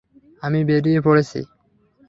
[0.43, 1.39] আমি বেরিয়ে পড়েছি।